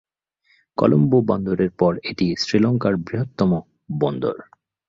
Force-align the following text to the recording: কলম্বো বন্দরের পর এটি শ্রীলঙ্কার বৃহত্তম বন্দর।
কলম্বো 0.77 1.17
বন্দরের 1.21 1.71
পর 1.71 1.93
এটি 2.03 2.27
শ্রীলঙ্কার 2.39 2.93
বৃহত্তম 2.97 3.51
বন্দর। 3.99 4.35